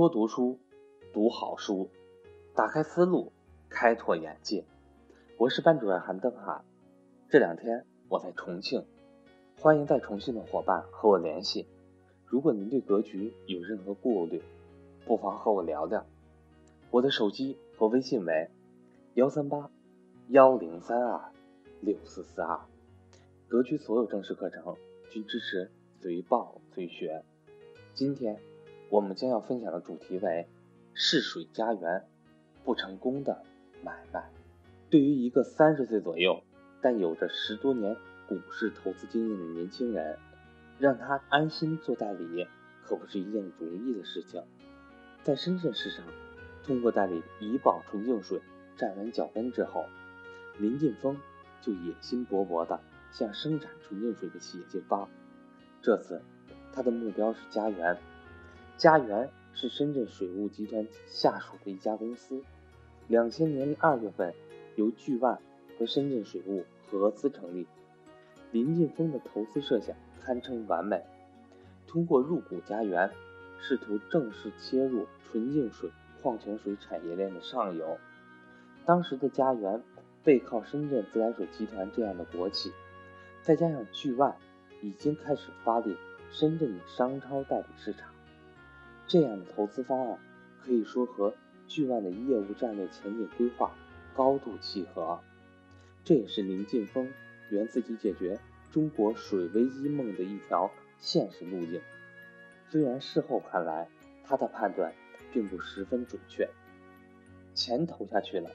[0.00, 0.58] 多读书，
[1.12, 1.90] 读好书，
[2.54, 3.34] 打开思路，
[3.68, 4.64] 开拓眼界。
[5.36, 6.62] 我是班主任韩登海。
[7.28, 8.86] 这两天我在重庆，
[9.58, 11.66] 欢迎在重庆的伙伴和我联系。
[12.24, 14.42] 如果您对格局有任何顾虑，
[15.04, 16.06] 不妨和我聊聊。
[16.90, 18.48] 我的手机和微信为
[19.16, 19.70] 幺三八
[20.28, 21.30] 幺零三二
[21.82, 22.58] 六四四二。
[23.48, 24.74] 格局所有正式课程
[25.10, 25.70] 均支持
[26.00, 27.22] 随报随学。
[27.92, 28.40] 今天
[28.90, 30.48] 我们将要分享的主题为
[30.94, 32.04] 试水家园
[32.64, 33.42] 不成功的
[33.82, 34.28] 买卖。
[34.90, 36.42] 对于一个三十岁左右
[36.82, 37.96] 但有着十多年
[38.28, 40.18] 股市投资经验的年轻人，
[40.78, 42.46] 让他安心做代理
[42.84, 44.42] 可不是一件容易的事情。
[45.22, 46.04] 在深圳市场，
[46.64, 48.40] 通过代理怡宝纯净水
[48.76, 49.84] 站稳脚跟之后，
[50.58, 51.16] 林劲峰
[51.60, 52.78] 就野心勃勃的。
[53.12, 55.08] 向生产纯净水的企业进发。
[55.82, 56.22] 这次，
[56.72, 57.98] 他的目标是家园。
[58.80, 62.42] 家园是深圳水务集团下属的一家公司。
[63.08, 64.32] 两千年二月份，
[64.74, 65.38] 由巨万
[65.78, 67.66] 和深圳水务合资成立。
[68.52, 71.04] 林劲峰的投资设想堪称完美。
[71.86, 73.10] 通过入股家园，
[73.60, 75.90] 试图正式切入纯净水、
[76.22, 77.98] 矿泉水产业链的上游。
[78.86, 79.82] 当时的家园
[80.24, 82.72] 背靠深圳自来水集团这样的国企。
[83.42, 84.34] 再加上巨万
[84.80, 85.94] 已经开始发力
[86.30, 88.09] 深圳的商超代理市场，
[89.10, 90.18] 这样的投资方案
[90.62, 91.34] 可以说和
[91.66, 93.74] 巨万的业务战略前景规划
[94.14, 95.18] 高度契合。
[96.04, 97.12] 这也是林劲峰
[97.50, 98.38] 圆自己解决
[98.70, 101.80] 中国水危机梦的一条现实路径。
[102.68, 103.88] 虽然事后看来
[104.22, 104.94] 他的判断
[105.32, 106.48] 并不十分准确，
[107.52, 108.52] 钱投下去了，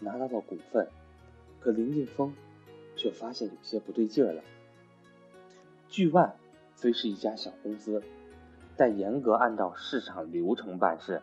[0.00, 0.86] 拿到了股份，
[1.60, 2.34] 可林劲峰。
[2.96, 4.44] 却发现有些不对劲儿了。
[5.88, 6.36] 巨万
[6.76, 8.00] 虽是一家小公司，
[8.76, 11.22] 但严格按照市场流程办事，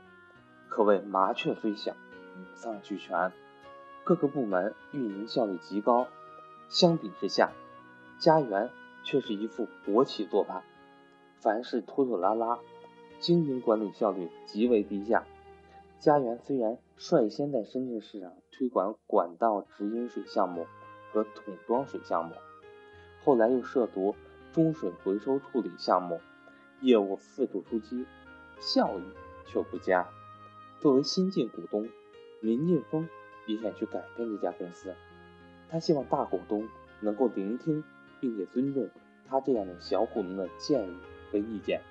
[0.70, 3.32] 可谓麻雀虽小，五脏俱全，
[4.04, 6.08] 各个部门运营效率极高。
[6.70, 7.52] 相比之下，
[8.20, 8.70] 家园
[9.04, 10.64] 却是一副国企做派，
[11.40, 12.60] 凡事拖拖拉拉，
[13.20, 15.26] 经营管理效率极为低下。
[16.00, 20.66] 家园虽然率先在深圳市场推广管道直饮水项目。
[21.14, 22.34] 和桶装水项目，
[23.26, 24.16] 后来又涉足
[24.54, 26.22] 中水回收处理项目，
[26.82, 28.06] 业务四处出击，
[28.60, 29.04] 效益
[29.46, 30.08] 却不佳。
[30.80, 31.88] 作为新晋股东，
[32.42, 33.08] 林劲峰
[33.46, 34.94] 也想去改变这家公司。
[35.70, 36.68] 他希望大股东
[37.00, 37.84] 能够聆听
[38.20, 38.90] 并且尊重
[39.30, 40.98] 他这样的小股东的建议
[41.32, 41.82] 和意见。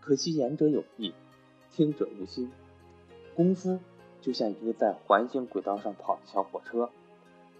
[0.00, 1.14] 可惜言者有意，
[1.70, 2.50] 听者无心。
[3.36, 3.78] 公司
[4.20, 6.90] 就像一个在环形轨道上跑的小火车。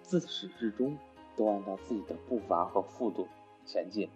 [0.02, 0.98] 自始至终
[1.36, 3.28] 都按照自己的步伐和速度
[3.64, 4.10] 前进，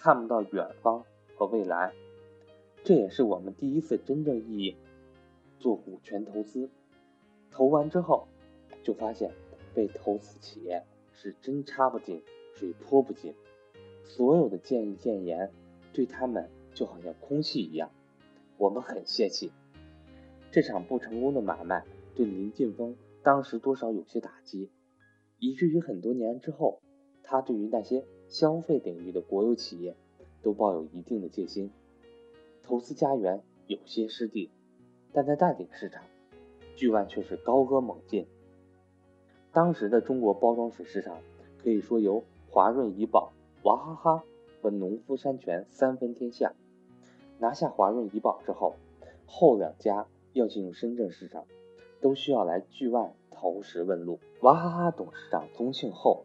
[0.00, 1.04] 看不到远方
[1.36, 1.92] 和未来。
[2.84, 4.76] 这也是我们第一次真正意义
[5.58, 6.70] 做股权投资。
[7.50, 8.28] 投完之后，
[8.84, 9.32] 就发现
[9.74, 12.22] 被投资企业是针插不进，
[12.54, 13.34] 水泼不进，
[14.04, 15.50] 所有的建议建言
[15.92, 17.90] 对他们就好像空气一样。
[18.56, 19.50] 我们很泄气。
[20.52, 21.84] 这场不成功的买卖
[22.14, 24.70] 对林劲峰当时多少有些打击。
[25.40, 26.80] 以至于很多年之后，
[27.30, 29.94] 他对于那些消费领域的国有企业
[30.42, 31.70] 都抱有一定的戒心。
[32.62, 34.50] 投资家园有些失地，
[35.12, 36.02] 但在代理市场，
[36.74, 38.26] 巨万却是高歌猛进。
[39.52, 41.18] 当时的中国包装水市场
[41.62, 43.30] 可以说由华润怡宝、
[43.64, 44.24] 娃哈哈
[44.62, 46.54] 和农夫山泉三分天下。
[47.38, 48.76] 拿下华润怡宝之后，
[49.26, 51.44] 后两家要进入深圳市场，
[52.00, 53.12] 都需要来巨万。
[53.30, 56.24] 投石问路，娃哈哈董事长宗庆后、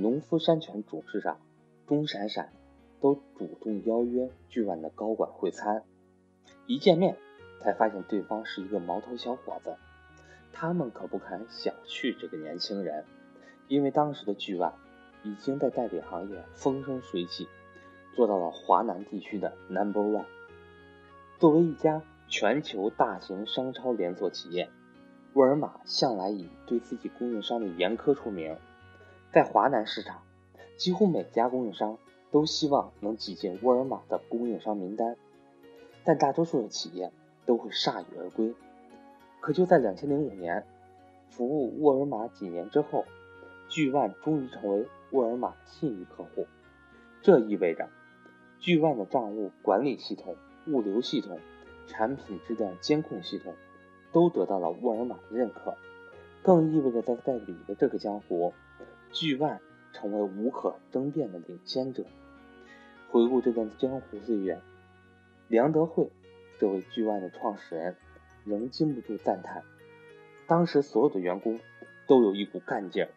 [0.00, 1.40] 农夫山泉董事长
[1.84, 2.52] 钟闪闪
[3.00, 5.82] 都主动邀约巨万的高管会餐。
[6.68, 7.16] 一见面，
[7.60, 9.74] 才发现对方是一个毛头小伙子。
[10.52, 13.04] 他们可不敢小觑这个年轻人，
[13.66, 14.72] 因为当时的巨万
[15.24, 17.48] 已经在代理行业风生水起，
[18.14, 20.26] 做到了华南地区的 Number One。
[21.40, 24.70] 作为一家全球大型商超连锁企业。
[25.34, 28.56] 沃尔玛向来以对自己供应商的严苛出名，
[29.30, 30.22] 在华南市场，
[30.76, 31.98] 几乎每家供应商
[32.30, 35.16] 都希望能挤进沃尔玛的供应商名单，
[36.04, 37.12] 但大多数的企业
[37.44, 38.54] 都会铩羽而归。
[39.40, 40.64] 可就在两千零五年，
[41.28, 43.04] 服务沃尔玛几年之后，
[43.68, 46.46] 巨万终于成为沃尔玛信誉客户。
[47.20, 47.88] 这意味着，
[48.58, 50.36] 巨万的账务管理系统、
[50.66, 51.38] 物流系统、
[51.86, 53.54] 产品质量监控系统。
[54.10, 55.76] 都得到了沃尔玛的认可，
[56.42, 58.54] 更意味着在代理的这个江湖，
[59.12, 59.60] 巨万
[59.92, 62.04] 成为无可争辩的领先者。
[63.10, 64.60] 回顾这段江湖岁月，
[65.48, 66.10] 梁德惠
[66.58, 67.96] 这位巨万的创始人
[68.44, 69.62] 仍禁不住赞叹：
[70.46, 71.58] 当时所有的员工
[72.06, 73.10] 都有一股干劲儿，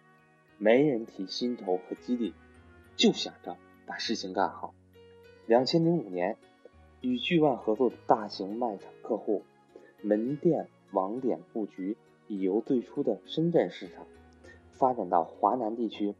[0.57, 2.33] 没人提薪酬和激励，
[2.95, 4.73] 就想着把事情干好。
[5.45, 6.37] 两千零五年，
[7.01, 9.43] 与巨万合作的大型卖场客户
[10.01, 11.97] 门店网点布局
[12.27, 14.05] 已由最初的深圳市场
[14.81, 16.15] 发展到华南地区，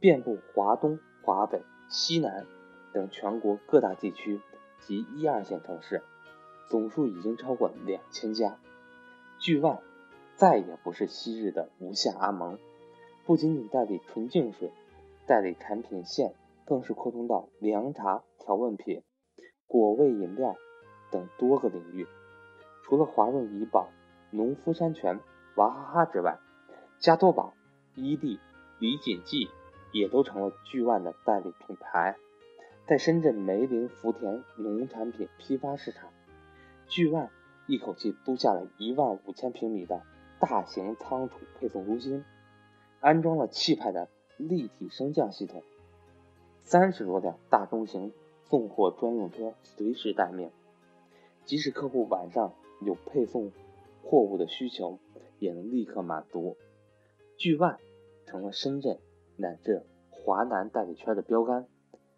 [0.00, 2.44] 遍布华东、华北、西南
[2.92, 4.40] 等全国各大地区
[4.80, 6.02] 及一二线城市，
[6.68, 8.58] 总数已经超过两千家。
[9.38, 9.78] 巨万
[10.34, 12.58] 再也不是昔日的无限阿蒙，
[13.24, 14.72] 不仅仅代理纯净水，
[15.28, 16.34] 代理产品线。
[16.64, 19.02] 更是扩充到凉茶、调味品、
[19.66, 20.54] 果味饮料
[21.10, 22.06] 等多个领域。
[22.84, 23.88] 除了华润怡宝、
[24.30, 25.18] 农夫山泉、
[25.56, 26.38] 娃哈哈之外，
[27.00, 27.52] 加多宝、
[27.94, 28.38] 伊利、
[28.78, 29.48] 李锦记
[29.92, 32.16] 也都成了巨万的代理品牌。
[32.86, 36.10] 在深圳梅林福田农产品批发市场，
[36.88, 37.30] 巨万
[37.66, 40.02] 一口气租下了一万五千平米的
[40.40, 42.24] 大型仓储配送中心，
[43.00, 45.62] 安装了气派的立体升降系统。
[46.62, 48.12] 三十多辆大中型
[48.44, 50.50] 送货专用车随时待命，
[51.44, 53.52] 即使客户晚上有配送
[54.02, 54.98] 货物的需求，
[55.38, 56.56] 也能立刻满足。
[57.36, 57.78] 巨万
[58.26, 58.98] 成了深圳
[59.36, 61.66] 乃至华南代理圈的标杆，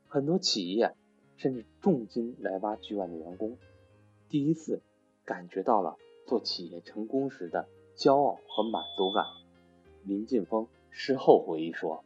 [0.06, 0.94] 很多企业
[1.36, 3.56] 甚至重金来挖巨万的员工，
[4.28, 4.82] 第一次
[5.24, 5.96] 感觉到了
[6.26, 9.24] 做企业成功时的骄傲和满足感。
[10.04, 12.04] 林劲峰事后回忆说。